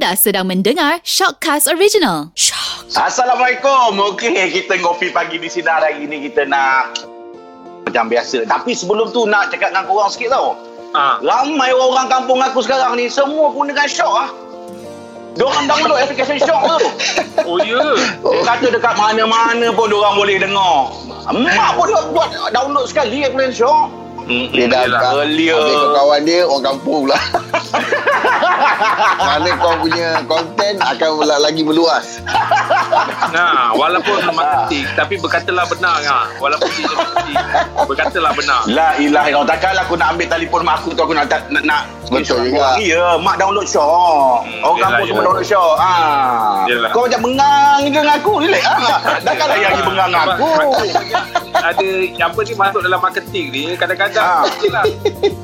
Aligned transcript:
Anda 0.00 0.16
sedang 0.16 0.48
mendengar 0.48 1.04
Shockcast 1.04 1.68
Original. 1.68 2.32
Assalamualaikum. 2.96 4.00
Okey, 4.00 4.32
kita 4.48 4.80
ngopi 4.80 5.12
pagi 5.12 5.36
di 5.36 5.44
sini 5.44 5.68
hari 5.68 6.08
ini 6.08 6.24
kita 6.24 6.48
nak 6.48 7.04
macam 7.84 8.08
biasa. 8.08 8.48
Tapi 8.48 8.72
sebelum 8.72 9.12
tu 9.12 9.28
nak 9.28 9.52
cakap 9.52 9.76
dengan 9.76 9.84
korang 9.84 10.08
sikit 10.08 10.32
tau. 10.32 10.56
Ah. 10.96 11.20
Ramai 11.20 11.76
orang 11.76 12.08
kampung 12.08 12.40
aku 12.40 12.64
sekarang 12.64 12.96
ni 12.96 13.12
semua 13.12 13.52
gunakan 13.52 13.84
Shock 13.84 14.14
ah. 14.16 14.32
Diorang 15.36 15.68
download 15.68 16.00
aplikasi 16.00 16.40
Shock 16.40 16.80
tu. 16.80 16.88
Oh 17.44 17.60
ya. 17.60 17.92
Dia 18.24 18.40
kata 18.56 18.72
dekat 18.72 18.96
mana-mana 18.96 19.68
pun 19.68 19.92
diorang 19.92 20.16
boleh 20.16 20.40
dengar. 20.40 20.96
Mak 21.28 21.76
pun 21.76 21.92
dia 21.92 22.00
buat 22.08 22.28
download 22.56 22.88
sekali 22.88 23.28
aplikasi 23.28 23.68
Shock. 23.68 23.92
Dia 24.56 24.64
dah 24.64 24.80
Yelah. 24.88 25.00
Earlier. 25.12 25.60
Habis 25.60 25.84
kawan 25.92 26.20
dia 26.24 26.40
Orang 26.48 26.64
kampung 26.64 27.04
pula 27.04 27.20
Mana 29.20 29.48
kau 29.56 29.74
punya 29.78 30.08
Konten 30.24 30.74
Akan 30.80 31.10
mula- 31.16 31.40
lagi 31.40 31.62
meluas 31.62 32.20
Nah, 33.30 33.72
walaupun 33.74 34.18
marketing 34.34 34.86
tapi 34.92 35.14
berkatalah 35.16 35.64
benar 35.66 36.02
ngah. 36.02 36.24
Walaupun 36.36 36.68
dia 36.68 36.90
marketing, 36.90 37.36
berkatalah 37.86 38.32
benar. 38.34 38.60
La 38.66 38.88
ilaha 38.98 39.26
illallah. 39.30 39.48
Takkanlah 39.48 39.82
aku 39.86 39.94
nak 39.94 40.08
ambil 40.12 40.26
telefon 40.26 40.60
mak 40.66 40.74
aku 40.82 40.88
tu 40.92 41.00
aku 41.00 41.14
nak 41.14 41.30
nak, 41.30 41.42
nak, 41.48 41.62
nak 41.64 41.82
Betul 42.10 42.50
juga. 42.50 42.74
Ya, 42.82 43.14
mak 43.22 43.38
download 43.38 43.70
Shock. 43.70 44.42
Hmm, 44.42 44.66
Orang 44.66 44.76
yelah, 44.76 44.88
kampung 44.90 45.06
semua 45.06 45.22
download 45.22 45.46
Shock. 45.46 45.74
Ah. 45.78 46.66
Yelah. 46.66 46.90
Kau 46.90 47.06
macam 47.06 47.20
bengang 47.22 47.76
je 47.78 47.86
dengan 47.86 48.06
aku. 48.10 48.32
Relax 48.42 48.64
ah. 48.66 48.98
Takkanlah 49.26 49.56
yang 49.56 49.70
lagi 49.70 49.82
bengang 49.86 50.08
dengan 50.10 50.26
aku. 50.34 50.50
Ada 51.60 51.88
apa 52.20 52.40
ni 52.42 52.52
masuk 52.56 52.80
dalam 52.82 52.98
marketing 52.98 53.46
ni 53.52 53.62
kadang-kadang 53.78 54.26
lah. 54.26 54.42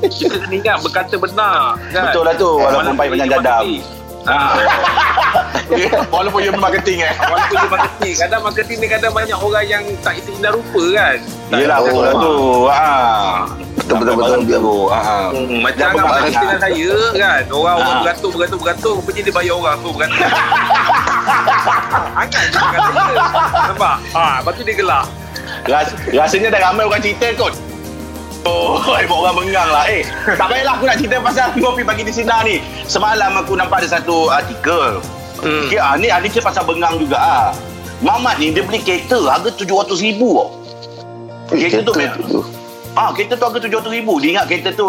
Kita 0.03 0.35
kena 0.35 0.47
ingat 0.51 0.77
berkata 0.83 1.15
benar 1.15 1.55
kan. 1.87 2.03
Betul 2.11 2.23
lah 2.27 2.35
tu, 2.35 2.51
walaupun 2.59 2.95
baik 2.95 3.09
macam 3.15 3.26
jadam. 3.29 3.63
marketing. 3.63 3.83
Ah, 4.27 4.59
Walaupun 6.11 6.43
dia 6.43 6.51
marketing 6.51 6.99
eh. 6.99 7.15
walaupun 7.15 7.55
dia 7.55 7.69
marketing 7.69 8.13
Kadang 8.17 8.41
marketing 8.43 8.77
ni 8.77 8.87
kadang 8.89 9.13
banyak 9.13 9.37
orang 9.37 9.63
yang 9.63 9.83
tak 10.03 10.19
isi 10.19 10.35
indah 10.35 10.51
rupa 10.51 10.83
kan 10.91 11.15
Tak 11.47 11.57
Yelah 11.57 11.77
betul 11.79 11.95
lah 11.97 12.11
rupa. 12.11 12.19
tu. 12.19 12.35
Ah. 12.67 13.35
Betul, 13.77 13.95
betul, 13.97 14.15
betul. 14.17 14.39
Dia 14.43 14.57
tu. 14.59 14.75
Ah. 14.89 15.31
Hmm, 15.31 15.59
macam 15.63 15.85
abang 15.93 16.11
cerita 16.21 16.39
dengan 16.41 16.59
saya 16.59 16.91
kan 17.15 17.41
Orang 17.47 17.75
orang 17.77 17.87
Ah. 17.87 18.01
beratur 18.03 18.31
beratur 18.33 18.59
beratur 18.59 18.93
Rupanya 18.99 19.21
dia 19.23 19.33
bayar 19.33 19.53
orang 19.55 19.77
tu 19.79 19.89
beratur 19.93 20.11
dengan 20.11 20.27
saya 20.27 20.43
Nampak? 23.65 23.95
Ha, 24.11 24.25
lepas 24.39 24.51
tu 24.51 24.63
dia 24.63 24.75
gelak 24.75 25.05
Ras, 25.63 25.87
rasanya 26.05 26.47
dah 26.49 26.61
ramai 26.61 26.83
orang 26.83 26.99
cerita 26.99 27.27
kot. 27.33 27.55
Oh, 28.47 28.79
buat 29.11 29.11
orang 29.11 29.35
bengang 29.43 29.69
lah. 29.69 29.85
Eh, 29.91 30.07
tak 30.39 30.47
payahlah 30.47 30.79
aku 30.79 30.87
nak 30.87 30.97
cerita 31.03 31.19
pasal 31.19 31.51
ngopi 31.59 31.83
pagi 31.83 32.07
di 32.07 32.13
sini 32.15 32.31
ni. 32.47 32.55
Semalam 32.87 33.35
aku 33.35 33.59
nampak 33.59 33.83
ada 33.83 33.99
satu 33.99 34.31
artikel. 34.31 35.03
hmm. 35.43 35.67
Okay, 35.67 35.79
ah, 35.83 35.99
ni 35.99 36.07
artikel 36.07 36.39
pasal 36.39 36.63
bengang 36.63 36.95
juga 36.95 37.19
ah. 37.19 37.47
Mamat 37.99 38.39
ni 38.39 38.53
dia 38.55 38.63
beli 38.63 38.79
kereta 38.79 39.19
harga 39.25 39.51
RM700,000 39.51 40.21
tau. 40.21 40.47
Kereta 41.49 41.81
tu 41.81 41.93
memang 41.97 42.19
tu. 42.23 42.39
Ah, 42.95 43.09
kereta 43.11 43.33
tu 43.35 43.43
harga 43.49 43.57
RM700,000. 43.59 44.07
Dia 44.23 44.29
ingat 44.37 44.45
kereta 44.47 44.69
tu 44.71 44.83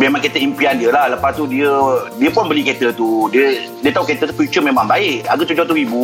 memang 0.00 0.18
kereta 0.24 0.38
impian 0.40 0.74
dia 0.80 0.90
lah. 0.90 1.14
Lepas 1.14 1.36
tu 1.36 1.44
dia 1.46 1.70
dia 2.16 2.30
pun 2.32 2.48
beli 2.48 2.64
kereta 2.66 2.90
tu. 2.96 3.28
Dia 3.30 3.70
dia 3.84 3.90
tahu 3.92 4.08
kereta 4.08 4.26
tu 4.26 4.34
future 4.34 4.64
memang 4.64 4.88
baik. 4.90 5.30
Harga 5.30 5.46
RM700,000. 5.46 5.94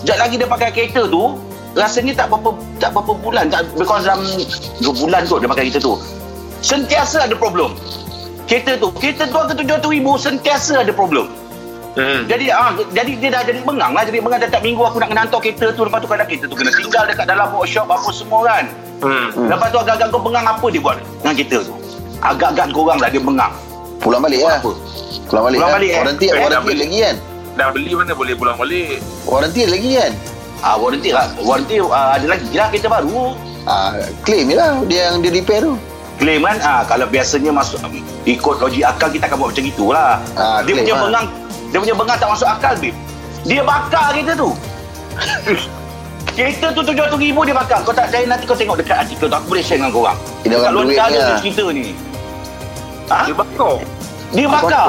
Sekejap 0.00 0.16
lagi 0.16 0.34
dia 0.40 0.48
pakai 0.48 0.68
kereta 0.72 1.04
tu, 1.06 1.36
rasanya 1.72 2.12
tak 2.14 2.26
berapa 2.28 2.50
tak 2.78 2.90
berapa 2.90 3.12
bulan, 3.16 3.44
tak 3.48 3.66
because 3.74 4.02
dalam 4.02 4.22
2 4.78 4.90
bulan 4.96 5.22
kot 5.24 5.38
dia 5.40 5.48
pakai 5.48 5.64
kereta 5.68 5.80
tu. 5.80 5.94
Sentiasa 6.60 7.24
ada 7.24 7.34
problem. 7.34 7.72
Kereta 8.44 8.76
tu, 8.76 8.90
kereta 8.92 9.30
tu 9.30 9.36
harga 9.38 9.54
RM700,000 9.54 10.06
sentiasa 10.18 10.82
ada 10.82 10.90
problem. 10.90 11.30
Hmm. 11.90 12.22
Jadi 12.26 12.50
ah 12.50 12.70
jadi 12.94 13.12
dia 13.18 13.28
dah 13.34 13.42
jadi 13.42 13.60
bengang 13.62 13.90
lah 13.90 14.06
jadi 14.06 14.22
bengang 14.22 14.46
tiap 14.46 14.62
minggu 14.62 14.78
aku 14.78 15.02
nak 15.02 15.10
kena 15.10 15.26
hantar 15.26 15.42
kereta 15.42 15.74
tu 15.74 15.82
lepas 15.82 15.98
tu 15.98 16.06
kadang 16.06 16.26
kereta 16.26 16.46
tu 16.46 16.54
kena 16.54 16.70
tinggal 16.70 17.02
dekat 17.02 17.26
dalam 17.26 17.50
workshop 17.50 17.86
apa 17.86 18.10
semua 18.10 18.40
kan. 18.46 18.64
Hmm. 19.00 19.26
Hmm. 19.32 19.48
Lepas 19.50 19.68
tu 19.70 19.78
agak-agak 19.78 20.08
kau 20.10 20.22
bengang 20.22 20.46
apa 20.46 20.66
dia 20.70 20.78
buat 20.78 20.96
dengan 21.18 21.34
kereta 21.34 21.58
tu? 21.64 21.74
Agak-agak 22.20 22.66
korang 22.70 22.98
lah 22.98 23.08
dia 23.08 23.18
bengang. 23.18 23.54
Pulang 24.00 24.24
balik 24.24 24.40
lah 24.40 24.56
Apa? 24.56 24.72
Pulang 25.28 25.44
balik 25.44 25.58
Pulang 25.60 25.70
lah 25.70 25.76
balik, 25.76 25.90
eh? 25.92 25.98
Waranti 26.00 26.26
Eh, 26.26 26.48
dah 26.48 26.60
beli. 26.64 26.80
lagi 26.80 26.98
kan 27.04 27.16
Dah 27.52 27.68
beli 27.68 27.92
mana 27.92 28.12
boleh 28.16 28.32
pulang 28.32 28.56
balik 28.56 28.96
Waranti 29.28 29.62
lagi 29.68 29.90
kan 29.92 30.12
Ah 30.60 30.76
warranty 30.76 31.10
lah. 31.10 31.26
Warranty 31.36 31.80
ah, 31.82 32.14
ada 32.14 32.26
lagi 32.28 32.52
lah 32.52 32.68
kereta 32.68 32.88
baru. 32.88 33.32
ah, 33.64 33.92
Claim 34.22 34.44
je 34.46 34.56
lah 34.56 34.72
Dia 34.84 35.12
yang 35.12 35.20
dia 35.20 35.32
repair 35.32 35.60
tu 35.62 35.72
Claim 36.16 36.40
kan 36.44 36.56
ah 36.60 36.80
kalau 36.84 37.08
biasanya 37.08 37.48
masuk 37.48 37.80
ikut 38.28 38.60
logik 38.60 38.84
akal 38.84 39.08
kita 39.08 39.24
akan 39.24 39.36
buat 39.40 39.50
macam 39.56 39.64
itulah. 39.64 40.20
Ah, 40.36 40.60
dia 40.60 40.76
claim 40.76 40.84
punya 40.84 40.92
lah. 40.92 41.02
bengang 41.02 41.26
dia 41.70 41.78
punya 41.80 41.94
bengang 41.96 42.18
tak 42.18 42.28
masuk 42.28 42.44
akal 42.44 42.74
babe. 42.76 42.96
Dia 43.42 43.60
bakar 43.64 44.04
kereta 44.12 44.32
tu. 44.36 44.50
Kereta 46.30 46.66
tu 46.70 46.80
tujuh 46.80 47.02
ratus 47.02 47.18
ribu 47.18 47.40
dia 47.42 47.52
bakar. 47.52 47.80
Kau 47.82 47.90
tak 47.90 48.08
percaya 48.08 48.24
nanti 48.24 48.44
kau 48.44 48.54
tengok 48.54 48.76
dekat 48.78 48.96
artikel 49.02 49.26
tu. 49.26 49.34
Aku 49.34 49.46
boleh 49.48 49.64
share 49.64 49.76
dengan 49.76 49.92
korang. 49.92 50.18
Dia 50.40 50.46
Dekat 50.46 50.60
orang 50.60 50.72
luar 50.72 50.84
duit 50.84 50.92
negara 50.92 51.10
ni 51.10 51.16
dia 51.16 51.24
lah. 51.24 51.38
cerita 51.40 51.64
ni. 51.70 51.86
Ha? 53.10 53.16
Dia 53.24 53.34
bakar 53.34 53.74
Dia 54.30 54.46
bakar. 54.46 54.86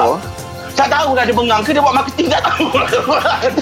Tak 0.72 0.88
tahu 0.88 1.14
dah 1.14 1.24
dia 1.24 1.34
bengang 1.34 1.62
ke 1.62 1.70
dia 1.70 1.82
buat 1.82 1.94
marketing 1.94 2.26
tak 2.28 2.42
tahu. 2.42 2.64
kan? 2.72 3.52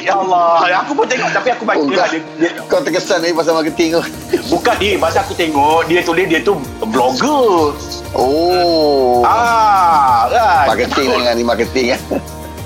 ya 0.00 0.12
Allah, 0.14 0.82
aku 0.82 0.92
pun 0.94 1.06
tengok 1.06 1.30
tapi 1.30 1.48
aku 1.52 1.62
baca 1.64 1.78
Oh, 1.78 1.88
lah 1.88 2.06
kau, 2.06 2.08
dia, 2.10 2.20
dia, 2.38 2.50
kau 2.66 2.80
terkesan 2.82 3.22
ni 3.22 3.30
pasal 3.30 3.54
marketing 3.54 3.94
tu 3.94 4.02
bukan 4.50 4.74
dia 4.78 4.98
masa 4.98 5.22
aku 5.22 5.32
tengok 5.34 5.86
dia 5.86 6.00
tulis 6.02 6.26
dia 6.26 6.40
tu 6.40 6.58
blogger. 6.82 7.74
Oh 8.14 9.22
Ah, 9.26 10.28
kan. 10.30 10.64
Marketing 10.70 11.06
lah 11.10 11.18
dengan 11.20 11.34
ni 11.34 11.44
marketing 11.44 11.86
kan 11.94 12.00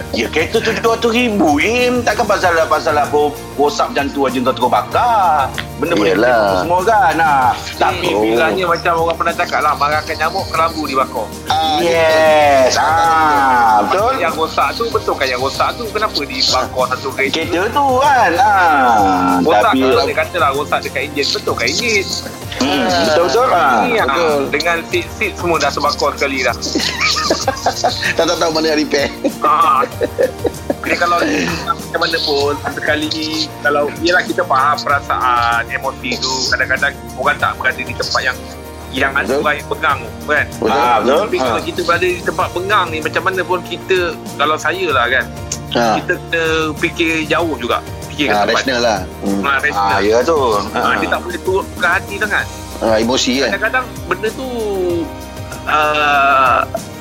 Ya 0.09 0.25
kereta 0.27 0.57
tujuh 0.57 0.81
ratus 0.81 1.13
ribu. 1.13 1.61
Im 1.61 2.01
Takkan 2.01 2.25
pasal 2.25 2.57
pasal 2.65 2.97
apa 2.97 3.29
Rosak 3.55 3.93
macam 3.93 4.09
tu 4.09 4.25
aja 4.25 4.41
Kau 4.57 4.67
bakar. 4.67 5.53
Benda-benda 5.77 6.11
Yelah. 6.11 6.33
macam 6.33 6.49
tu 6.49 6.57
semua 6.65 6.81
kan? 6.83 7.13
Nah. 7.15 7.49
Tapi 7.77 7.77
Tapi 7.79 8.07
Oh. 8.09 8.23
bilangnya 8.25 8.65
macam 8.67 8.93
orang 8.99 9.17
pernah 9.17 9.35
cakap 9.37 9.61
lah 9.61 9.75
Marahkan 9.77 10.15
nyamuk 10.17 10.45
Kelambu 10.49 10.83
dibakar 10.85 11.27
ah, 11.47 11.79
Yes. 11.79 12.73
Ah, 12.75 13.85
Betul. 13.85 14.17
Yang 14.19 14.35
rosak 14.35 14.69
tu 14.75 14.85
Betul 14.89 15.15
kan? 15.15 15.27
Yang 15.29 15.41
rosak 15.45 15.69
tu 15.77 15.85
Kenapa 15.87 16.21
dibakar 16.21 16.85
satu 16.89 17.09
kereta? 17.13 17.35
Kereta 17.39 17.69
tu 17.69 17.85
kan? 18.01 18.31
Ah, 18.35 19.39
Rosak 19.39 19.61
Tapi 19.71 19.79
kalau 19.85 20.05
dia 20.05 20.17
kata 20.17 20.37
lah 20.39 20.51
Rosak 20.51 20.79
dekat 20.83 21.03
enjin 21.07 21.27
Betul 21.29 21.53
kan 21.55 21.67
enjin 21.69 22.07
hmm, 22.61 22.87
Betul-betul 23.07 23.49
ah. 23.51 23.85
Ni 23.85 23.97
ah, 23.97 24.07
betul. 24.07 24.41
Dengan 24.51 24.77
seat-seat 24.87 25.33
semua 25.35 25.57
dah 25.57 25.71
terbakar 25.71 26.11
sekali 26.15 26.39
dah 26.47 26.57
Tak 28.15 28.25
tahu 28.25 28.37
tahu 28.37 28.51
mana 28.53 28.75
repair 28.75 29.09
Ah. 29.41 29.83
Jadi 30.79 30.97
kalau 30.97 31.21
macam 31.21 32.01
mana 32.01 32.19
pun 32.25 32.53
sekali 32.73 33.45
kalau 33.61 33.93
ialah 34.01 34.25
kita 34.25 34.41
faham 34.41 34.77
perasaan 34.81 35.69
emosi 35.69 36.17
tu 36.17 36.33
kadang-kadang 36.49 36.97
orang 37.21 37.37
tak 37.37 37.53
berada 37.61 37.77
di 37.77 37.93
tempat 37.93 38.23
yang 38.25 38.39
yang 38.89 39.13
ada 39.13 39.37
Betul. 39.37 39.69
bengang 39.69 40.01
tu, 40.01 40.33
kan 40.33 40.47
Betul 40.49 40.73
Ah, 40.73 40.97
betul 41.05 41.19
tapi 41.29 41.37
kalau 41.37 41.61
kita 41.61 41.81
berada 41.85 42.07
di 42.09 42.21
tempat 42.25 42.49
bengang 42.57 42.87
ni 42.89 42.99
macam 43.05 43.23
mana 43.29 43.41
pun 43.45 43.61
kita 43.61 44.17
kalau 44.41 44.57
saya 44.57 44.87
lah 44.89 45.07
kan 45.13 45.25
ha. 45.77 46.01
kita 46.01 46.13
kena 46.17 46.43
fikir 46.81 47.13
jauh 47.29 47.53
juga 47.61 47.85
fikir 48.19 48.35
ha, 48.35 48.35
ke 48.35 48.39
tempat 48.43 48.51
Rational 48.51 48.81
lah. 48.83 48.99
hmm. 49.23 49.43
ha, 49.47 49.53
rational. 49.63 49.95
Ah, 49.95 50.01
ya 50.03 50.19
tu. 50.27 50.39
Ha, 50.75 50.81
dia 50.99 51.09
tak 51.15 51.21
boleh 51.23 51.39
turut 51.47 51.67
ke 51.79 51.87
hati 51.87 52.15
sangat. 52.19 52.47
Ha, 52.83 52.87
Emosi 52.99 53.33
kan? 53.39 53.51
Kadang-kadang 53.55 53.87
benda 54.11 54.29
tu 54.35 54.49
uh, 55.71 56.59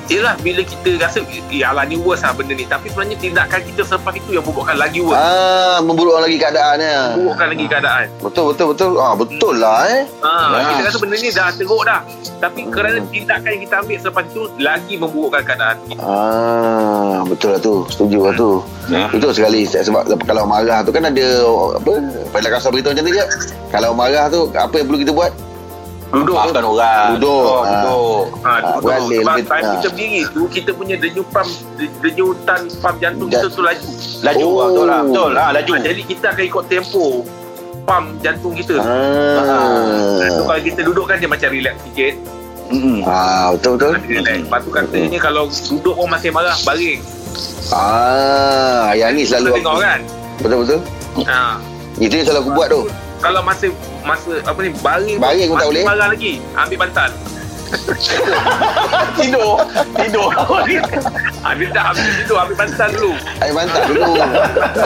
Yelah 0.07 0.39
bila 0.39 0.63
kita 0.63 0.95
rasa 0.97 1.19
Ya 1.51 1.75
lah 1.75 1.83
ni 1.83 1.99
worse 1.99 2.23
lah 2.23 2.31
benda 2.31 2.55
ni 2.55 2.63
Tapi 2.63 2.87
sebenarnya 2.87 3.17
tindakan 3.19 3.59
kita 3.61 3.81
selepas 3.83 4.15
itu 4.15 4.29
Yang 4.31 4.45
membuatkan 4.47 4.77
lagi 4.77 4.99
worse 5.03 5.19
Ah, 5.19 5.77
memburukkan 5.79 6.21
lagi 6.23 6.37
keadaannya. 6.37 6.95
Memburukkan 7.13 7.47
lagi 7.51 7.65
keadaan 7.67 8.05
Betul 8.19 8.43
betul 8.51 8.65
betul. 8.71 8.89
Ah 8.95 9.13
betul 9.13 9.53
lah 9.57 9.79
eh. 9.85 10.03
ha, 10.23 10.31
Ya. 10.49 10.63
Kita 10.71 10.81
rasa 10.87 10.97
benda 10.97 11.15
ni 11.15 11.29
dah 11.29 11.47
teruk 11.51 11.83
dah 11.83 11.99
Tapi 12.39 12.61
kerana 12.71 12.97
tindakan 13.05 13.49
yang 13.49 13.63
kita 13.67 13.75
ambil 13.83 13.97
selepas 13.99 14.23
itu 14.25 14.41
Lagi 14.57 14.93
memburukkan 14.95 15.41
keadaan 15.43 15.75
Ah 15.99 17.19
betul 17.27 17.49
lah 17.51 17.59
tu. 17.59 17.75
Setuju 17.87 18.17
lah 18.23 18.33
tu. 18.33 18.49
Ya. 18.87 19.11
Betul 19.11 19.35
sekali 19.35 19.67
sebab 19.67 20.07
kalau 20.23 20.47
marah 20.47 20.79
tu 20.81 20.89
kan 20.89 21.03
ada 21.03 21.27
apa? 21.75 21.91
Pada 22.31 22.47
kasar 22.49 22.71
beritahu 22.71 22.95
macam 22.95 23.03
ni 23.03 23.11
je. 23.11 23.25
Kalau 23.67 23.91
marah 23.91 24.31
tu 24.31 24.47
apa 24.49 24.71
yang 24.73 24.87
perlu 24.87 24.99
kita 25.03 25.11
buat? 25.11 25.31
Duduk 26.07 26.39
Maafkan 26.39 26.63
orang 26.63 27.19
Duduk. 27.19 27.51
Ah. 27.67 27.83
Duduk 27.83 28.23
Ha, 28.39 28.56
Ah, 28.67 28.75
Sebab 28.77 28.99
lebih- 29.07 29.47
time 29.47 29.63
ah. 29.63 29.73
kita 29.73 29.87
berdiri 29.89 30.21
tu 30.27 30.41
Kita 30.49 30.69
punya 30.71 30.95
denyutan 30.95 31.47
Denyutan 31.97 32.61
pam 32.77 32.95
jantung 32.97 33.27
Ja- 33.27 33.39
kita 33.39 33.47
tu 33.49 33.61
laju 33.61 33.89
Laju 34.19 34.43
Oh. 34.43 34.51
oh. 34.51 34.65
betul 34.67 34.85
lah 34.85 34.99
Betul 35.01 35.29
lah 35.31 35.47
Laju 35.51 35.71
ha, 35.71 35.79
Jadi 35.81 36.01
kita 36.03 36.25
akan 36.29 36.43
ikut 36.43 36.63
tempo 36.67 37.05
Pam 37.83 38.03
jantung 38.19 38.51
kita 38.51 38.75
Ah. 38.77 40.27
So, 40.27 40.43
kalau 40.43 40.59
kita 40.59 40.81
duduk 40.83 41.05
kan 41.05 41.15
dia 41.15 41.25
macam 41.25 41.47
relax 41.47 41.75
sikit 41.81 42.13
Mm-mm. 42.67 42.99
Ah 43.01 43.47
betul 43.49 43.79
betul. 43.79 43.95
Relax. 43.95 44.43
Lepas 44.43 44.59
tu 44.59 44.71
katanya 44.73 45.19
kalau 45.21 45.43
duduk 45.47 45.93
pun 45.93 46.07
masih 46.09 46.29
marah 46.29 46.51
Baring 46.61 46.99
Ah 47.69 48.91
yang 48.93 49.11
ni 49.11 49.21
Kita 49.21 49.39
selalu 49.39 49.55
tengok 49.55 49.77
kan 49.79 49.99
Betul 50.37 50.57
betul. 50.61 50.79
ha. 51.23 51.55
Itu 51.95 52.13
yang 52.13 52.25
selalu 52.25 52.41
aku 52.41 52.51
buat 52.53 52.67
tu. 52.67 52.81
Kalau 53.17 53.41
masa 53.41 53.65
Masa 54.03 54.31
apa 54.41 54.59
ni 54.59 54.69
Baring 54.75 55.17
Baring 55.17 55.47
pun 55.47 55.55
tak 55.55 55.63
masih 55.63 55.71
boleh. 55.73 55.83
marah 55.85 56.07
lagi 56.09 56.33
Ambil 56.53 56.77
bantal 56.77 57.09
Tidur. 59.19 59.59
Tidur. 59.97 60.29
Habis 61.43 61.67
dah 61.71 61.83
habis 61.91 62.03
itu 62.19 62.33
ambil 62.35 62.55
bantal 62.55 62.89
dulu. 62.93 63.11
Air 63.43 63.53
bantal 63.55 63.81
dulu. 63.87 64.11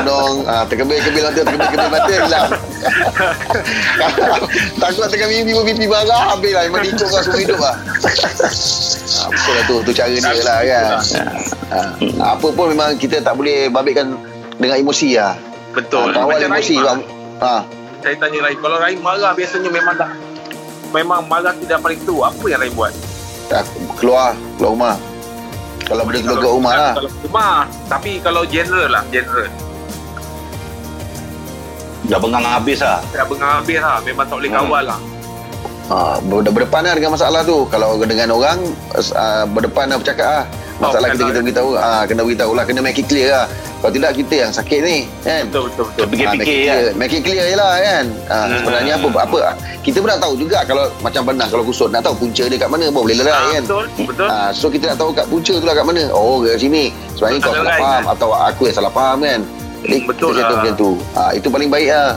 Dong, 0.06 0.36
ah, 0.45 0.63
terkebil-kebil 0.66 1.24
mata, 1.25 1.39
terkebil-kebil 1.42 1.89
mata, 1.89 2.12
hilang. 2.12 2.50
Takut 4.81 5.07
tengah 5.10 5.28
mimpi 5.30 5.51
mimpi 5.54 5.86
marah, 5.89 6.36
habis 6.36 6.51
lah. 6.54 6.62
Memang 6.69 6.83
ikut 6.86 7.01
kau 7.01 7.22
semua 7.22 7.39
hidup 7.42 7.60
lah. 7.60 7.75
Ah, 9.12 9.27
betul 9.30 9.54
lah 9.54 9.63
tu, 9.68 9.75
tu 9.86 9.92
cara 9.94 10.10
dia 10.10 10.22
lah 10.45 10.60
kan. 10.66 10.86
Ah, 11.72 11.89
apa 12.38 12.48
pun 12.51 12.66
memang 12.72 12.98
kita 12.98 13.22
tak 13.22 13.36
boleh 13.38 13.69
babitkan 13.69 14.18
dengan 14.57 14.77
emosi 14.77 15.18
lah. 15.18 15.38
Betul. 15.74 16.13
Macam 16.13 16.51
emosi. 16.51 16.75
Rahim. 16.77 17.01
Ah, 17.42 17.62
Saya 18.01 18.16
tanya 18.18 18.50
Rahim. 18.50 18.60
Kalau 18.62 18.77
Rahim 18.77 19.00
marah 19.01 19.34
biasanya 19.34 19.69
memang 19.69 19.95
dah 19.98 20.10
memang 20.92 21.26
marah 21.26 21.56
tidak 21.56 21.80
paling 21.80 22.00
tu. 22.04 22.22
Apa 22.22 22.44
yang 22.48 22.60
Rahim 22.60 22.76
buat? 22.76 22.94
tak, 23.48 23.68
keluar, 24.00 24.32
keluar 24.56 24.72
rumah. 24.72 24.96
Kalau 25.84 26.08
boleh 26.08 26.24
keluar 26.24 26.40
kat 26.40 26.52
rumah 26.56 26.74
lah. 26.74 26.94
Kalau 26.96 27.10
rumah. 27.28 27.56
Tapi 27.92 28.12
kalau 28.24 28.42
general 28.48 28.88
lah. 28.88 29.04
General. 29.12 29.48
Dah 32.08 32.20
bengang 32.20 32.46
habis 32.48 32.80
lah. 32.80 33.00
Dah 33.12 33.28
bengang 33.28 33.52
habis 33.60 33.78
lah. 33.84 33.98
Memang 34.08 34.26
tak 34.28 34.36
boleh 34.40 34.52
Hmm. 34.52 34.60
kawal 34.64 34.84
lah. 34.88 35.00
Ha, 35.92 35.96
ber- 36.24 36.48
berdepan 36.48 36.88
lah 36.88 36.96
dengan 36.96 37.12
masalah 37.12 37.44
tu. 37.44 37.68
Kalau 37.68 38.00
dengan 38.00 38.32
orang, 38.32 38.64
uh, 38.96 39.44
berdepan 39.52 39.92
lah 39.92 39.98
bercakap 40.00 40.28
lah. 40.32 40.46
Masalah 40.81 40.98
Oh, 41.04 41.13
kita 41.13 41.13
kena- 41.16 41.30
kita 41.30 41.39
beritahu, 41.44 41.69
ah 41.78 42.04
kena 42.04 42.22
beritahu 42.24 42.51
lah, 42.51 42.63
kena 42.66 42.80
make 42.81 42.98
it 42.98 43.06
clear 43.06 43.30
lah. 43.30 43.45
Kalau 43.78 43.94
tidak 43.94 44.12
kita 44.13 44.33
yang 44.39 44.51
sakit 44.51 44.80
ni, 44.81 44.98
kan? 45.22 45.44
Betul, 45.48 45.63
betul, 45.68 45.86
betul. 45.88 46.01
Ah, 46.01 46.07
make 46.07 46.10
it 46.10 46.10
Fikir-fikir 46.12 46.45
clear, 46.45 46.81
make 46.95 47.13
it 47.13 47.22
clear 47.22 47.44
je 47.44 47.56
lah 47.56 47.74
kan. 47.80 48.06
Ah, 48.25 48.36
Hmm. 48.42 48.57
sebenarnya 48.60 48.94
apa 48.95 49.07
apa 49.19 49.38
kita 49.81 49.98
pun 49.98 50.07
nak 50.07 50.19
tahu 50.19 50.33
juga 50.36 50.57
kalau 50.63 50.86
macam 51.00 51.22
pernah 51.24 51.45
kalau 51.45 51.63
kusut 51.63 51.89
nak 51.89 52.01
tahu 52.01 52.16
punca 52.16 52.44
dia 52.44 52.57
kat 52.57 52.69
mana 52.69 52.86
baru 52.88 53.04
boleh 53.04 53.16
lerai 53.16 53.31
Ah, 53.31 53.42
kan. 53.51 53.63
Betul, 53.63 53.86
betul. 54.04 54.28
Ah, 54.28 54.50
so 54.51 54.66
kita 54.68 54.86
nak 54.88 54.98
tahu 54.98 55.10
kat 55.12 55.25
punca 55.28 55.54
tu 55.54 55.63
lah 55.63 55.74
kat 55.74 55.86
mana. 55.86 56.04
Oh, 56.12 56.38
ke 56.39 56.57
sini. 56.57 56.84
Sebenarnya 57.12 57.39
kau 57.39 57.51
Ada 57.51 57.60
salah 57.60 57.75
faham 57.75 58.01
kan? 58.01 58.13
atau 58.13 58.30
aku 58.34 58.62
yang 58.63 58.75
salah 58.75 58.92
faham 58.92 59.18
kan. 59.22 59.39
Jadi 59.81 59.98
Betul 60.04 60.30
kita 60.30 60.39
jatuh 60.39 60.45
lah. 60.48 60.60
macam 60.60 60.74
tu. 60.75 60.89
Ah, 61.13 61.31
itu 61.31 61.48
paling 61.48 61.69
baik 61.69 61.89
lah. 61.89 62.10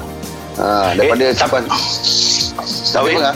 Ah, 0.54 0.88
daripada 0.92 1.24
Eh, 1.24 1.32
eh? 1.32 3.18
lah? 3.18 3.34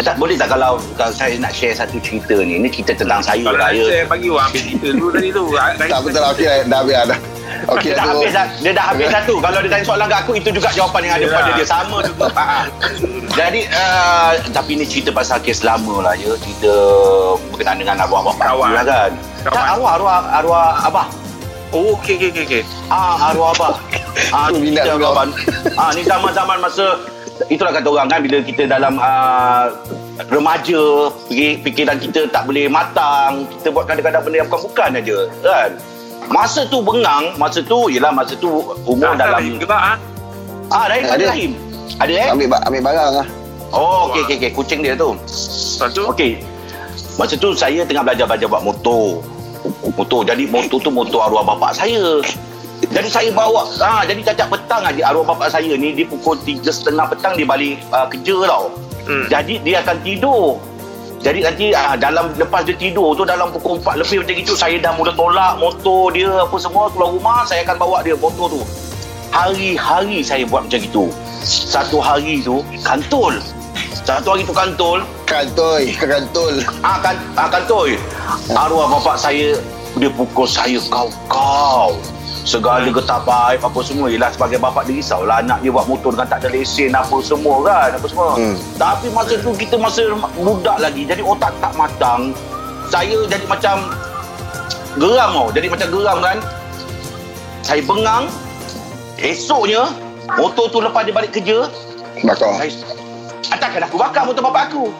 Tak 0.00 0.16
boleh 0.16 0.34
tak 0.34 0.48
kalau 0.48 0.80
kalau 0.96 1.12
saya 1.12 1.36
nak 1.36 1.52
share 1.52 1.76
satu 1.76 2.00
cerita 2.00 2.40
ni. 2.40 2.56
Ni 2.56 2.72
cerita 2.72 2.96
tentang 2.96 3.20
saya 3.20 3.44
Kalau 3.44 3.60
lah 3.60 3.70
ya. 3.70 3.84
share 3.84 4.06
bagi 4.08 4.32
orang 4.32 4.48
ambil 4.48 4.60
cerita 4.64 4.86
dulu 4.96 5.08
tadi 5.12 5.28
tu. 5.28 5.44
Rahim 5.52 5.76
Tak 5.92 6.00
betul 6.00 6.20
lah. 6.22 6.30
Okey, 6.32 6.48
dah 6.64 6.78
habis 6.80 6.96
dah. 6.96 7.18
Okey 7.62 7.90
dia 7.92 7.94
dah 7.94 8.02
tu. 8.02 8.10
habis 8.16 8.32
dah, 8.32 8.46
dia 8.58 8.72
dah 8.72 8.84
habis 8.90 9.06
satu. 9.12 9.34
Kalau 9.38 9.58
dia 9.60 9.70
tanya 9.70 9.84
soalan 9.84 10.06
kat 10.08 10.18
aku 10.24 10.32
itu 10.34 10.48
juga 10.50 10.68
jawapan 10.72 11.00
yang 11.04 11.14
ada 11.14 11.24
Yelah. 11.24 11.36
pada 11.38 11.50
dia 11.52 11.66
sama 11.68 11.96
juga. 12.02 12.26
Ha. 12.32 12.44
Jadi 13.38 13.60
uh, 13.70 14.30
tapi 14.50 14.72
ni 14.76 14.84
cerita 14.88 15.10
pasal 15.14 15.38
kes 15.44 15.60
lama 15.62 15.94
lah 16.02 16.14
ya. 16.16 16.32
Cerita 16.40 16.72
berkenaan 17.52 17.78
dengan 17.78 17.96
arwah 18.02 18.20
bapak 18.24 18.34
aku 18.42 18.58
Kawan. 18.58 18.70
lah 18.72 18.84
kan. 18.84 19.10
Kawan. 19.44 19.54
Tak 19.54 19.64
arwah 19.76 19.90
arwah 19.94 20.16
arwah 20.32 20.66
abah. 20.88 21.06
Oh, 21.72 21.96
okey, 21.96 22.20
okey, 22.20 22.42
okey. 22.44 22.62
Ah 22.90 23.30
arwah 23.30 23.52
abah. 23.54 23.74
Ah 24.28 24.52
Tu 24.52 24.60
abah. 24.76 25.24
Ah 25.72 25.88
ni 25.96 26.04
zaman-zaman 26.04 26.60
masa 26.60 27.00
itulah 27.48 27.72
kata 27.74 27.88
orang 27.88 28.08
kan 28.08 28.20
bila 28.22 28.38
kita 28.44 28.68
dalam 28.68 29.00
uh, 29.00 29.72
remaja 30.30 31.10
fikir- 31.26 31.58
fikiran 31.64 31.96
kita 31.98 32.28
tak 32.28 32.44
boleh 32.46 32.68
matang 32.68 33.48
kita 33.58 33.72
buat 33.72 33.88
kadang-kadang 33.88 34.22
benda 34.22 34.36
yang 34.44 34.48
bukan-bukan 34.48 34.90
aja 35.00 35.18
kan 35.42 35.70
masa 36.30 36.62
tu 36.68 36.78
bengang 36.84 37.34
masa 37.36 37.58
tu 37.64 37.90
ialah 37.90 38.12
masa 38.14 38.38
tu 38.38 38.48
umur 38.86 39.16
Dah 39.18 39.26
dalam 39.26 39.42
Rahim 39.42 39.54
gerak 39.58 39.82
ah. 39.82 39.96
Ah, 40.70 40.84
Rahim 40.88 41.04
ada 41.04 41.14
Ada. 41.18 41.26
Rahim. 41.34 41.52
Ada 42.00 42.12
eh? 42.16 42.28
Ambil 42.32 42.48
ambil 42.48 42.80
barang 42.88 43.10
lah. 43.20 43.26
Oh, 43.72 44.08
okey 44.08 44.20
okey 44.24 44.36
okey, 44.40 44.50
kucing 44.52 44.80
dia 44.80 44.92
tu. 44.96 45.12
Lepas 45.16 45.90
tu, 45.92 46.04
Okey. 46.08 46.40
Masa 47.20 47.36
tu 47.36 47.52
saya 47.52 47.84
tengah 47.84 48.04
belajar-belajar 48.04 48.48
buat 48.48 48.64
motor. 48.64 49.20
Motor. 49.96 50.24
Jadi 50.24 50.48
motor 50.48 50.78
tu 50.80 50.88
motor 50.88 51.20
arwah 51.24 51.44
bapak 51.44 51.76
saya. 51.76 52.20
Jadi 52.88 53.08
saya 53.08 53.28
bawa 53.32 53.68
ah 53.80 54.02
jadi 54.04 54.20
cacat 54.32 54.48
petang 54.72 54.88
aja 54.88 55.12
arwah 55.12 55.36
bapak 55.36 55.52
saya 55.52 55.76
ni 55.76 55.92
di 55.92 56.00
pukul 56.00 56.32
3.30 56.48 56.96
petang 57.12 57.36
dia 57.36 57.44
balik 57.44 57.76
uh, 57.92 58.08
kerja 58.08 58.48
tau. 58.48 58.72
hmm. 59.04 59.28
Jadi 59.28 59.60
dia 59.60 59.84
akan 59.84 59.96
tidur. 60.00 60.56
Jadi 61.20 61.44
nanti 61.44 61.76
ah, 61.76 61.92
dalam 61.92 62.32
lepas 62.40 62.64
dia 62.64 62.72
tidur 62.80 63.12
tu 63.12 63.28
dalam 63.28 63.52
pukul 63.52 63.76
4 63.84 64.00
lebih 64.00 64.24
macam 64.24 64.36
itu 64.40 64.56
saya 64.56 64.80
dah 64.80 64.96
mula 64.96 65.12
tolak 65.12 65.60
motor 65.60 66.08
dia 66.16 66.40
apa 66.40 66.56
semua 66.56 66.88
keluar 66.88 67.12
rumah 67.12 67.44
saya 67.44 67.68
akan 67.68 67.76
bawa 67.84 68.00
dia 68.00 68.16
motor 68.16 68.48
tu. 68.48 68.64
Hari-hari 69.28 70.24
saya 70.24 70.48
buat 70.48 70.64
macam 70.64 70.80
itu. 70.80 71.04
Satu 71.44 72.00
hari 72.00 72.40
tu 72.40 72.64
kantul. 72.80 73.44
Satu 74.08 74.32
hari 74.32 74.48
tu 74.48 74.56
kantul. 74.56 75.04
Kantoy, 75.28 75.92
kantul. 76.00 76.64
Ah 76.80 76.96
kan 77.04 77.20
ah 77.36 77.52
kantul. 77.52 77.92
Arwah 78.56 78.88
bapak 78.88 79.20
saya 79.20 79.52
dia 80.00 80.08
pukul 80.08 80.48
saya 80.48 80.80
kau-kau. 80.88 81.92
Segala 82.42 82.90
getah 82.90 83.22
baik 83.22 83.62
apa 83.62 83.80
semua 83.80 84.10
Yelah 84.10 84.34
sebagai 84.34 84.58
bapak 84.58 84.82
dia 84.84 84.98
risaulah 84.98 85.38
Anak 85.38 85.62
dia 85.62 85.70
buat 85.70 85.86
motor 85.86 86.10
dengan 86.10 86.26
tak 86.26 86.42
ada 86.42 86.48
lesen 86.50 86.90
Apa 86.90 87.22
semua 87.22 87.62
kan 87.62 87.94
Apa 87.94 88.06
semua 88.06 88.34
Hmm. 88.34 88.58
Tapi 88.74 89.06
masa 89.10 89.38
tu 89.38 89.54
kita 89.54 89.78
masa 89.78 90.02
budak 90.34 90.78
lagi 90.78 91.06
Jadi 91.06 91.22
otak 91.22 91.54
tak 91.58 91.70
matang 91.78 92.34
Saya 92.90 93.14
jadi 93.30 93.46
macam 93.46 93.94
Geram 94.98 95.30
tau 95.32 95.48
Jadi 95.54 95.66
macam 95.70 95.86
geram 95.88 96.18
kan 96.18 96.36
Saya 97.62 97.80
bengang 97.80 98.24
Esoknya 99.16 99.86
Motor 100.34 100.66
tu 100.66 100.78
lepas 100.78 101.02
dia 101.02 101.14
balik 101.14 101.30
kerja 101.30 101.70
Bakar. 102.22 102.58
Saya 102.58 102.70
Takkan 103.52 103.86
aku 103.86 103.94
bakar 103.94 104.26
motor 104.26 104.42
bapak 104.42 104.66
aku 104.68 104.90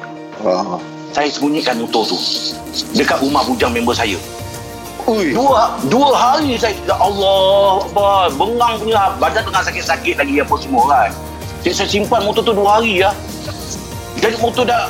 Oh. 0.42 0.78
Saya 1.10 1.26
sembunyikan 1.26 1.78
motor 1.78 2.02
tu 2.04 2.18
Dekat 2.94 3.18
rumah 3.18 3.42
bujang 3.42 3.70
member 3.70 3.92
saya 3.92 4.16
Ui. 5.04 5.34
Dua 5.34 5.75
dua 5.90 6.08
hari 6.12 6.54
saya 6.54 6.75
Ya 6.82 6.94
Allah 6.94 7.82
Akbar 7.82 8.31
Bengang 8.32 8.78
punya 8.78 9.10
Badan 9.19 9.43
tengah 9.43 9.62
sakit-sakit 9.62 10.14
lagi 10.14 10.38
Apa 10.38 10.54
semua 10.56 10.82
kan 10.87 11.10
Jadi 11.62 11.75
saya 11.75 11.88
simpan 11.88 12.22
motor 12.22 12.43
tu 12.43 12.52
dua 12.52 12.78
hari 12.78 13.02
ya. 13.02 13.10
Jadi 14.16 14.38
motor 14.38 14.62
dah 14.62 14.87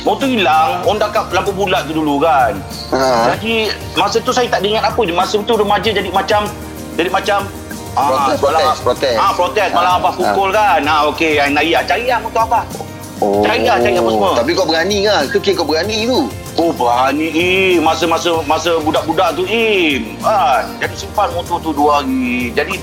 Motor 0.00 0.28
hilang 0.28 0.80
dah 0.82 1.08
kat 1.08 1.28
lampu 1.30 1.52
bulat 1.52 1.84
tu 1.84 1.94
dulu 1.94 2.18
kan 2.18 2.56
Ha. 2.88 3.34
Jadi 3.34 3.68
Masa 3.94 4.20
tu 4.20 4.30
saya 4.30 4.46
tak 4.46 4.62
ingat 4.62 4.84
apa 4.84 5.00
je 5.02 5.12
Masa 5.12 5.36
tu 5.36 5.54
remaja 5.54 5.88
jadi 5.88 6.08
macam 6.08 6.48
Jadi 6.94 7.10
macam 7.10 7.44
Protes, 7.94 8.42
protes, 8.42 8.78
protes. 8.82 9.14
Ah, 9.14 9.30
protes. 9.30 9.70
Malah 9.70 9.92
Ah, 9.94 10.00
abah 10.02 10.12
pukul 10.18 10.50
kan. 10.50 10.82
Ah, 10.82 11.06
okey. 11.14 11.38
Yang 11.38 11.50
naik. 11.54 11.74
ah, 11.78 11.84
Cari 11.86 12.04
lah 12.10 12.18
motor 12.18 12.42
abah. 12.42 12.64
Oh. 13.22 13.38
Cari 13.46 13.62
lah, 13.62 13.78
cari 13.78 13.94
apa 13.94 14.10
semua. 14.10 14.30
Tapi 14.34 14.50
kau 14.50 14.66
berani 14.66 14.98
lah. 15.06 15.20
Tu 15.30 15.38
kira 15.38 15.54
kau 15.54 15.62
berani 15.62 16.02
tu. 16.02 16.26
Oh 16.54 16.70
berani 16.70 17.28
Im. 17.30 17.82
Masa-masa 17.82 18.42
Masa 18.46 18.78
budak-budak 18.82 19.34
tu 19.34 19.42
Im. 19.46 20.14
Kan 20.22 20.66
Jadi 20.78 20.94
simpan 20.94 21.28
motor 21.34 21.58
tu 21.58 21.70
dua 21.74 22.02
hari. 22.02 22.54
Jadi 22.54 22.78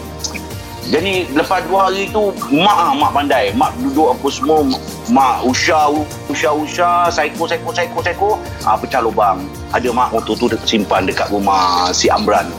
Jadi 0.91 1.31
lepas 1.31 1.63
dua 1.71 1.87
hari 1.87 2.11
tu 2.11 2.35
Mak 2.51 2.75
ah, 2.75 2.91
mak 2.91 3.11
pandai. 3.15 3.55
Mak 3.55 3.71
duduk 3.79 4.11
apa 4.11 4.27
semua 4.27 4.59
Mak 5.07 5.47
usah 5.47 5.87
Usah 6.27 6.51
usah 6.51 6.95
Saiko 7.07 7.47
saiko 7.47 7.71
saiko 7.71 7.99
saiko 8.03 8.29
ah, 8.67 8.75
Pecah 8.75 8.99
lubang. 8.99 9.39
Ada 9.71 9.87
mak 9.95 10.11
motor 10.11 10.35
tu 10.35 10.45
simpan 10.67 11.07
Dekat 11.07 11.31
rumah 11.31 11.91
Si 11.95 12.11
Amran. 12.11 12.51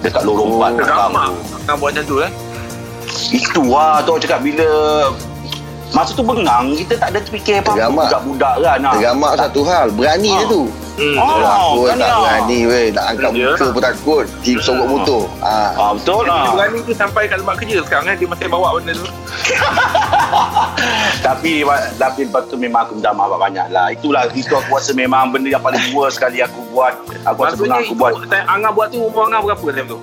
Dekat 0.00 0.24
lorong 0.24 0.48
Oh, 0.48 0.56
empat 0.56 0.70
belakang 0.80 0.96
Ramah 0.96 1.24
tu. 1.28 1.36
Akan 1.60 1.74
buat 1.76 1.90
macam 1.92 2.04
tu 2.08 2.16
eh? 2.24 2.30
Itu 3.34 3.62
lah 3.68 4.00
tu 4.06 4.16
cakap 4.16 4.40
bila 4.40 4.68
Masa 5.90 6.10
tu 6.12 6.22
bengang 6.22 6.70
Kita 6.72 6.94
tak 6.96 7.08
ada 7.10 7.18
terfikir 7.18 7.58
apa 7.58 7.74
Tergamak. 7.74 8.06
Budak-budak 8.08 8.54
kan 8.60 8.78
ah. 8.80 8.92
Tergamak 8.94 9.32
satu 9.36 9.60
hal. 9.62 9.86
Berani 9.90 10.28
Ah. 10.28 10.36
dia 10.36 10.46
tu. 10.46 10.62
hmm. 10.96 11.16
Oh, 11.16 11.24
Oh, 11.24 11.40
aku 11.40 11.78
berani 11.82 11.98
tak 11.98 12.08
lah. 12.08 12.20
berani 12.20 12.58
weh. 12.64 12.86
Nak 12.90 13.04
angkat 13.08 13.30
Ya. 13.32 13.46
muka 13.48 13.66
pun 13.68 13.82
takut. 13.82 14.24
Di 14.40 14.52
sorok 14.56 14.78
Hmm. 14.80 14.92
motor. 14.94 15.22
Ha. 15.40 15.54
Ah, 15.72 15.90
betul 15.92 16.22
lah 16.22 16.38
dia 16.40 16.50
berani 16.52 16.78
tu 16.80 16.92
sampai 16.92 17.22
kat 17.24 17.36
tempat 17.36 17.54
kerja 17.56 17.76
sekarang 17.82 18.06
eh 18.06 18.16
Dia 18.16 18.28
masih 18.28 18.46
bawa 18.46 18.68
benda 18.72 18.92
tu 18.94 19.06
tapi 21.20 21.64
tapi 21.96 22.20
lepas 22.22 22.46
tu 22.46 22.56
memang 22.56 22.82
aku 22.82 22.92
minta 22.94 23.10
maaf 23.10 23.34
banyak 23.36 23.66
lah 23.68 23.90
itulah 23.90 24.24
itu 24.30 24.50
aku 24.50 24.70
rasa 24.72 24.92
memang 24.92 25.28
benda 25.28 25.50
yang 25.50 25.60
paling 25.60 25.82
worst 25.90 26.16
sekali 26.16 26.40
aku 26.40 26.60
buat 26.70 26.94
aku 27.24 27.38
rasa 27.40 27.56
pernah 27.56 27.78
aku 27.78 27.94
buat 27.94 28.12
Angah 28.30 28.70
buat 28.70 28.88
tu 28.88 29.02
Umur 29.02 29.28
Angah 29.28 29.40
berapa 29.42 29.64
time 29.70 29.88
tu 29.88 29.98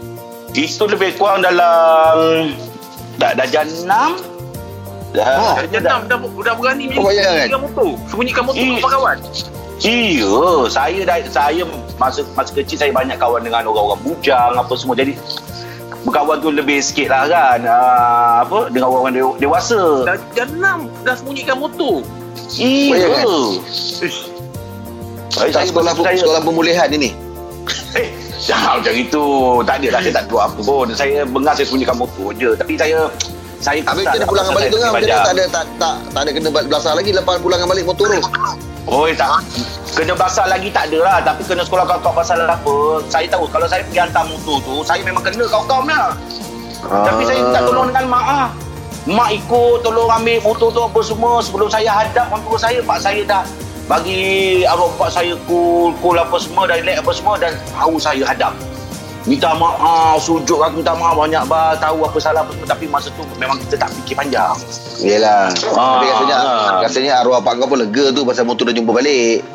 itu 0.54 0.84
lebih 0.86 1.16
kurang 1.16 1.42
dalam 1.42 2.52
dah 3.16 3.32
darjah 3.34 3.64
6 3.64 3.88
dah, 5.18 5.26
Oh, 5.34 5.56
Dah 5.58 5.66
jenam 5.68 6.00
dah, 6.06 6.18
dah 6.22 6.54
berani 6.54 6.84
Oh, 6.94 7.04
bayangkan. 7.04 7.26
Sembunyikan 7.26 7.60
motor 7.60 7.90
Sembunyikan 8.06 8.44
motor 8.46 8.62
dengan 8.62 8.82
kawan 8.88 9.18
Iya, 9.78 10.42
saya 10.68 11.00
dah, 11.04 11.18
saya 11.28 11.62
masa 11.96 12.26
masa 12.34 12.50
kecil 12.52 12.78
saya 12.78 12.90
banyak 12.90 13.14
kawan 13.16 13.42
dengan 13.42 13.62
orang-orang 13.64 14.02
bujang 14.04 14.58
apa 14.58 14.74
semua. 14.74 14.98
Jadi 14.98 15.14
berkawan 16.02 16.42
tu 16.42 16.50
lebih 16.50 16.82
sikit 16.82 17.08
lah 17.08 17.30
kan. 17.30 17.62
Uh, 17.62 18.34
apa 18.42 18.60
dengan 18.70 18.90
orang 18.90 19.14
dew- 19.14 19.38
dewasa. 19.38 20.02
Dah 20.02 20.18
jenam 20.34 20.90
Dah 21.06 21.14
sembunyikan 21.14 21.62
motor 21.62 22.02
Iya. 22.54 22.90
Bayangkan. 22.90 23.30
Ish. 24.02 24.20
Saya, 25.30 25.50
Tak 25.52 25.70
sekolah, 25.70 25.94
saya, 25.94 26.18
sekolah 26.18 26.42
pemulihan 26.42 26.90
ni 26.90 26.98
ni. 26.98 27.12
Eh, 27.94 28.10
jangan 28.40 28.82
macam 28.82 28.94
itu. 28.96 29.26
Tak 29.62 29.76
ada 29.78 29.88
lah, 29.92 30.00
saya 30.02 30.14
tak 30.16 30.26
buat 30.26 30.44
apa 30.50 30.60
pun. 30.60 30.88
Saya 30.90 31.22
bengar 31.22 31.54
saya 31.54 31.70
sembunyikan 31.70 31.94
motor 31.96 32.34
je. 32.34 32.50
Tapi 32.56 32.74
saya 32.74 33.14
saya 33.58 33.80
Habis 33.84 34.06
kesal 34.06 34.14
tu 34.14 34.18
dia 34.18 34.22
lah 34.22 34.30
pulangan 34.30 34.52
balik 34.54 34.70
tu 34.70 34.80
kan 34.80 34.90
Macam 34.94 35.08
tak 35.08 35.34
ada 35.34 35.44
tak, 35.50 35.66
tak, 35.82 35.96
tak 36.14 36.22
ada 36.22 36.30
kena 36.34 36.50
belasah 36.54 36.94
lagi 36.94 37.12
Lepas 37.14 37.36
pulangan 37.42 37.68
balik 37.70 37.86
motor 37.86 38.06
tu 38.06 38.22
Oh 38.88 39.04
tak. 39.12 39.44
Kena 40.00 40.16
basah 40.16 40.48
lagi 40.48 40.72
tak 40.72 40.88
ada 40.88 41.00
lah. 41.04 41.18
Tapi 41.20 41.44
kena 41.44 41.68
sekolah 41.68 41.84
kau-kau 41.84 42.16
pasal 42.16 42.40
apa 42.48 43.04
Saya 43.12 43.28
tahu. 43.28 43.44
Kalau 43.52 43.68
saya 43.68 43.84
pergi 43.84 44.00
hantar 44.00 44.24
motor 44.32 44.64
tu 44.64 44.76
Saya 44.88 45.04
memang 45.04 45.20
kena 45.26 45.44
kau-kau 45.50 45.84
punya 45.84 46.16
Tapi 46.88 47.22
saya 47.28 47.40
minta 47.44 47.60
tolong 47.68 47.92
dengan 47.92 48.06
mak 48.08 48.26
ah. 48.26 48.48
Mak 49.08 49.30
ikut 49.40 49.84
tolong 49.84 50.08
ambil 50.12 50.40
motor 50.44 50.68
tu 50.72 50.82
apa 50.84 51.00
semua. 51.04 51.40
Sebelum 51.44 51.68
saya 51.68 51.90
hadap 51.92 52.32
orang 52.32 52.44
tua 52.48 52.58
saya 52.60 52.80
Pak 52.84 53.00
saya 53.04 53.24
dah 53.24 53.44
bagi 53.88 54.68
arwah 54.68 54.92
pak 55.00 55.16
saya 55.16 55.32
cool, 55.48 55.96
cool 56.04 56.20
apa 56.20 56.36
semua 56.44 56.68
dan 56.68 56.84
relax 56.84 57.00
apa 57.00 57.12
semua 57.16 57.34
dan 57.40 57.56
tahu 57.72 57.96
saya 57.96 58.20
hadap. 58.28 58.52
Minta 59.28 59.52
maaf, 59.52 60.24
sujud 60.24 60.56
aku 60.58 60.80
minta 60.80 60.96
maaf 60.96 61.20
banyak 61.20 61.44
bah, 61.46 61.76
tahu 61.76 62.00
apa 62.02 62.16
salah 62.18 62.42
apa 62.42 62.56
tapi 62.64 62.88
masa 62.88 63.12
tu 63.12 63.28
memang 63.36 63.60
kita 63.60 63.76
tak 63.78 63.92
fikir 63.94 64.16
panjang. 64.16 64.56
Yelah 64.98 65.52
Ah, 65.70 66.00
Tapi 66.00 66.06
rasanya 66.08 66.36
ah. 66.36 66.68
Rasanya 66.80 67.12
arwah 67.20 67.38
pak 67.38 67.60
kau 67.60 67.68
pun 67.68 67.78
lega 67.78 68.10
tu 68.10 68.24
Pasal 68.24 68.48
motor 68.48 68.66
dah 68.66 68.74
jumpa 68.74 68.90
balik 68.90 69.46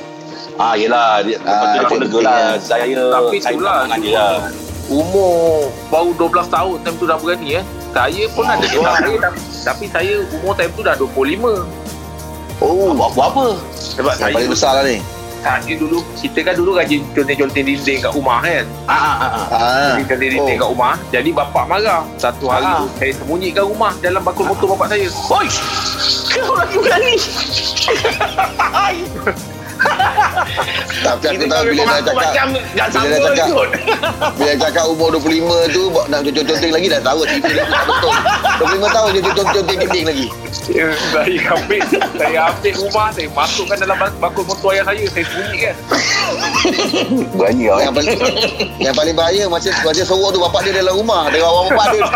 Ah 0.55 0.77
yelah, 0.77 1.19
dia, 1.19 1.35
Ah, 1.43 1.73
dia 1.73 1.83
pun 1.83 1.99
lega 1.99 2.19
lah. 2.21 2.37
penting. 2.53 2.63
Saya 2.63 3.03
Tapi 3.11 3.37
saya 3.41 3.53
itulah, 3.53 3.79
dia 3.97 4.13
lah. 4.15 4.33
Umur 4.87 5.67
baru 5.89 6.11
12 6.21 6.47
tahun 6.47 6.77
time 6.79 6.97
tu 6.97 7.07
dah 7.09 7.17
berani 7.17 7.49
eh. 7.57 7.65
Saya 7.91 8.23
pun 8.31 8.45
ada 8.45 8.61
Oh. 8.63 8.85
saya 8.85 9.17
tapi, 9.19 9.41
tapi 9.65 9.85
saya 9.89 10.15
umur 10.33 10.53
time 10.53 10.71
tu 10.71 10.83
dah 10.85 10.95
25. 10.95 11.65
Oh 12.61 12.93
Buat, 12.93 13.11
buat 13.17 13.27
apa? 13.33 13.47
Sebab 13.75 14.13
Yang 14.13 14.21
saya 14.21 14.35
paling 14.37 14.51
besar 14.53 14.73
lah 14.77 14.85
ni 14.85 14.99
saya 15.43 15.75
dulu 15.75 15.99
kita 16.15 16.39
kan 16.47 16.55
dulu 16.55 16.79
rajin 16.79 17.03
conteng-conteng 17.11 17.67
dinding 17.67 17.99
kat 17.99 18.13
rumah 18.15 18.39
kan. 18.41 18.65
Ah, 18.87 18.95
ah, 18.95 19.11
ah, 19.19 19.27
ah. 19.27 19.47
Ah, 19.51 19.93
Conteng 20.07 20.31
dinding 20.31 20.57
kat 20.57 20.69
rumah. 20.71 20.95
Jadi 21.11 21.31
bapak 21.35 21.65
marah. 21.67 22.03
Satu 22.15 22.47
hari 22.47 22.63
Ah. 22.65 22.79
tu 22.79 22.87
saya 22.95 23.13
sembunyikan 23.19 23.67
rumah 23.67 23.93
dalam 23.99 24.23
bakul 24.23 24.47
motor 24.47 24.71
bapak 24.73 24.95
saya. 24.95 25.11
Oi! 25.11 25.47
Kau 26.31 26.55
lagi 26.55 26.77
berani. 26.79 27.15
Tapi 31.03 31.25
aku 31.27 31.35
Kita 31.35 31.45
tahu 31.51 31.65
bila 31.75 31.83
dah 31.83 31.99
cakap 31.99 32.15
macam 32.15 32.47
bila 33.03 33.17
dah 33.19 33.35
cakap-. 33.35 33.75
Bila 34.39 34.53
cakap 34.55 34.85
umur 34.87 35.09
25 35.19 35.75
tu 35.75 35.83
Nak 36.07 36.21
conteng-conteng 36.23 36.71
lagi 36.71 36.87
Dah 36.87 37.03
tahu 37.03 37.21
cerita 37.27 37.51
tak 37.67 37.83
betul 37.83 38.15
25 38.83 38.91
tahun 38.93 39.09
je 39.09 39.21
conteng-conteng 39.23 39.79
dinding 39.79 40.05
lagi 40.05 40.27
Ya, 40.69 40.87
saya 41.11 41.43
ambil 41.53 41.81
saya 42.15 42.39
ambil 42.49 42.73
rumah 42.79 43.11
saya 43.11 43.27
masukkan 43.29 43.77
dalam 43.77 43.97
bak- 43.97 44.15
bakul 44.21 44.45
motor 44.45 44.71
ayah 44.71 44.85
saya 44.85 45.03
saya 45.09 45.25
sembunyikan. 45.25 45.75
Berani 47.35 47.63
kau. 47.65 47.79
Yang 47.79 47.95
paling 47.97 48.15
Yang 48.79 48.95
paling 48.95 49.15
bahaya 49.17 49.45
Masa, 49.49 49.75
masa 49.81 50.03
sorok 50.03 50.31
tu 50.31 50.41
Bapak 50.41 50.63
dia 50.63 50.73
dalam 50.73 50.95
rumah 50.95 51.27
Dengan 51.27 51.51
orang 51.51 51.67
bapak 51.69 51.87
dia 51.89 52.03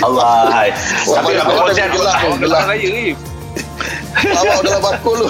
Allah. 0.00 0.68
Tapi 1.00 1.32
apa 1.32 1.32
gelap. 1.32 1.48
Awak 1.48 1.72
Gelap. 1.72 2.38
gelap 2.38 2.62
raya 2.66 2.88
ni. 2.90 3.06
Awak 4.14 4.58
dalam 4.62 4.82
bakul 4.82 5.14
tu 5.16 5.28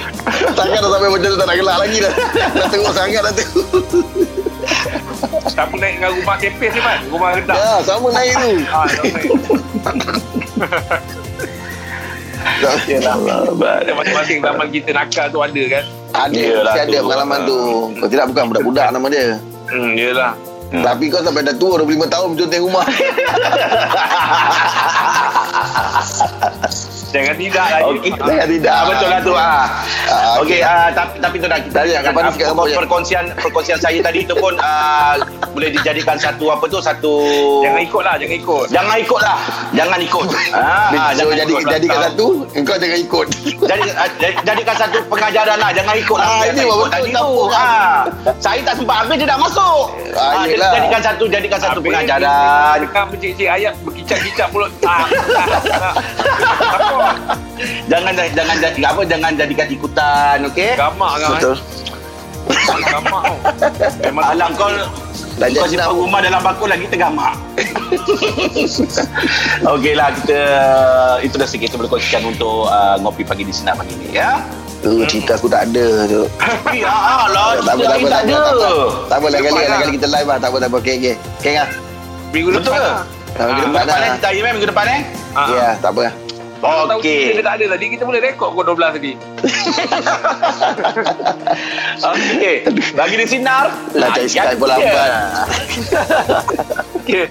Tangan 0.56 0.78
dah 0.78 0.90
sampai 0.90 1.08
macam 1.10 1.26
tu 1.26 1.36
Tak 1.36 1.46
nak 1.46 1.56
gelak 1.56 1.76
lagi 1.78 1.96
dah 1.98 2.12
Dah 2.54 2.66
teruk 2.68 2.92
sangat 2.92 3.20
dah 3.22 3.32
tu 3.32 3.44
Siapa 5.52 5.74
naik 5.74 6.00
dengan 6.00 6.16
rumah 6.16 6.36
kepes 6.38 6.70
ni 6.72 6.80
man? 6.80 6.98
Rumah 7.06 7.28
rendah. 7.36 7.52
Ya 7.54 7.72
sama 7.84 8.08
naik 8.08 8.32
tu 8.34 8.52
Ah, 8.66 8.84
tak 8.88 9.04
naik. 9.06 9.30
Kita 12.82 13.92
masing-masing 13.92 14.38
zaman 14.40 14.66
kita 14.68 14.90
nakal 14.92 15.26
tu 15.28 15.38
ada 15.38 15.62
kan. 15.68 15.84
Ada 16.12 16.34
Yelah 16.34 16.64
Mesti 16.66 16.80
ada 16.82 16.92
tu. 16.92 17.02
pengalaman 17.02 17.38
tu 17.42 17.58
Kalau 17.94 18.10
tidak 18.10 18.26
bukan 18.28 18.44
budak-budak 18.46 18.86
nama 18.90 19.06
dia 19.08 19.26
Hmm, 19.64 19.94
yelah. 19.94 20.32
Tapi 20.70 21.04
kau 21.06 21.20
sampai 21.20 21.40
dah 21.42 21.54
tua 21.54 21.76
25 21.78 21.86
tahun 22.06 22.28
Conteng 22.34 22.62
rumah 22.62 22.84
Jangan 27.12 27.36
tidak 27.36 27.66
lagi. 27.68 27.92
Okey, 27.94 28.10
saya 28.18 28.44
tidak. 28.46 28.72
Ah, 28.72 28.84
betul 28.86 29.04
lah 29.06 29.20
tu 29.20 29.32
ah. 29.34 29.68
Ah, 30.08 30.40
Okey, 30.40 30.60
ah, 30.60 30.88
tapi 30.90 31.20
tapi 31.20 31.36
tu 31.36 31.46
dah 31.46 31.58
kita 31.58 31.74
Tadi, 31.74 31.90
jangan 31.92 32.08
lepas 32.08 32.22
ni 32.22 32.24
ah, 32.24 32.32
per- 32.32 32.56
boleh. 32.56 32.76
perkongsian 32.78 33.24
perkongsian 33.36 33.76
saya 33.78 33.98
tadi 34.00 34.24
tu 34.24 34.32
pun 34.34 34.56
ah, 34.58 35.20
boleh 35.52 35.68
dijadikan 35.70 36.16
satu 36.16 36.48
apa 36.48 36.64
tu 36.64 36.78
satu 36.78 37.14
Jangan 37.62 37.80
ikut 37.82 38.02
lah, 38.02 38.14
jangan 38.16 38.34
ikut. 38.34 38.66
Jangan 38.68 38.96
ikutlah. 38.98 39.38
Jangan 39.72 39.98
ikut. 40.00 40.26
Ah, 40.52 40.88
ah, 40.90 41.10
so, 41.12 41.24
jangan 41.24 41.36
jadi, 41.38 41.52
ikut. 41.54 41.64
Jadikan 41.66 41.98
satu 42.02 42.26
Engkau 42.52 42.76
jangan 42.76 42.98
ikut 42.98 43.26
jadi 43.70 43.82
ah, 43.94 44.08
jadi- 44.14 44.40
jadikan 44.42 44.76
satu 44.76 44.98
pengajaran 45.06 45.56
lah 45.56 45.70
jangan 45.70 45.94
ikut 45.94 46.14
lah 46.14 46.28
Ah, 46.28 46.38
Saya 46.38 46.46
ini 46.46 46.54
tak 46.54 46.62
ikut 46.62 46.76
betul, 46.76 46.92
tadi 46.92 47.10
tu 47.10 47.26
kan. 47.48 47.64
ah. 47.64 47.96
saya 48.38 48.60
tak 48.62 48.74
sempat 48.74 48.96
habis 48.98 49.16
dia 49.16 49.26
dah 49.26 49.38
masuk 49.38 49.84
Ah, 50.12 50.20
ah, 50.20 50.44
jadi 50.44 50.52
yelah. 50.52 50.72
jadikan 50.74 51.00
satu 51.02 51.24
jadikan 51.26 51.58
satu 51.58 51.72
Habis 51.74 51.88
pengajaran 51.88 52.76
Dekat 52.78 53.04
mencik-cik 53.08 53.48
ayat 53.48 53.72
berkicap-kicap 53.80 54.48
mulut. 54.50 54.70
Ah. 54.82 55.06
jangan 57.88 58.12
jangan 58.30 58.56
jadi 58.60 58.80
apa 58.84 59.00
jangan 59.04 59.30
jadikan 59.34 59.66
ikutan 59.68 60.36
okey 60.46 60.70
Gamak 60.74 61.12
kan. 61.18 61.30
Betul. 61.34 61.56
Memang 64.02 64.24
alam 64.28 64.50
kau 64.52 64.68
Dah 65.32 65.46
kau 65.48 65.62
jadi 65.62 65.80
simpan 65.80 65.94
rumah 65.94 66.18
dalam 66.20 66.40
bakul 66.40 66.66
lagi 66.66 66.86
tergamak 66.86 67.34
Okey 69.68 69.92
lah 69.92 70.08
kita 70.14 70.40
itu 71.20 71.34
dah 71.34 71.44
sikit 71.44 71.66
kita 71.66 71.76
boleh 71.76 71.88
kongsikan 71.88 72.22
untuk 72.26 72.66
uh, 72.66 72.94
ngopi 72.98 73.22
pagi 73.22 73.42
di 73.42 73.50
sinar 73.50 73.74
pagi 73.74 73.94
ni 73.94 74.12
ya. 74.12 74.38
Tu 74.78 75.02
cerita 75.06 75.34
aku 75.34 75.46
tak 75.46 75.66
ada 75.68 75.86
tu 76.04 76.22
Ya 76.74 76.90
lah, 77.24 77.54
Tak 77.56 77.70
apa, 77.70 77.82
tak 77.82 77.86
apa, 77.86 77.86
tak 77.86 77.86
apa, 77.86 78.02
tak 78.02 78.10
tak 78.10 78.22
ada. 78.22 78.34
apa. 78.34 78.70
Tak 79.06 79.16
apa, 79.16 79.26
lain 79.28 79.32
kali, 79.32 79.46
Depan 79.46 79.54
lain 79.54 79.68
lah. 79.68 79.78
kali 79.78 79.92
kita 79.94 80.06
live 80.10 80.26
lah. 80.26 80.38
Tak 80.38 80.48
apa, 80.48 80.56
tak 80.58 80.68
apa. 80.68 80.76
Okay, 80.76 80.94
okay. 80.98 81.14
Okay 81.38 81.52
lah. 81.54 81.68
minggu 82.32 82.48
Betul 82.50 82.62
depan 82.66 82.74
ke? 82.74 82.82
lah. 82.82 82.96
Minggu 83.32 83.32
Ah, 83.32 83.46
depan 83.46 83.62
Minggu 83.62 83.72
depan 83.72 84.02
eh, 84.02 84.10
kita 84.12 84.26
hari 84.26 84.38
minggu 84.42 84.68
depan. 84.68 84.86
Ah, 85.32 85.46
Ya, 85.48 85.66
tak 85.78 85.90
apa. 85.94 86.02
Kalau 86.62 86.86
tahu 86.86 87.02
Okey. 87.02 87.34
kita 87.34 87.42
tak 87.42 87.54
ada 87.58 87.74
tadi, 87.74 87.86
kita 87.90 88.06
boleh 88.06 88.20
rekod 88.22 88.54
pukul 88.54 88.78
12 88.78 88.94
tadi. 88.94 89.12
Okey. 92.14 92.56
Bagi 92.94 93.16
di 93.18 93.26
sinar. 93.26 93.66
Lah, 93.98 94.14
layan 94.14 94.30
Skype 94.30 94.62
pun 94.62 94.70
lambat. 94.70 95.10
Okay. 97.02 97.26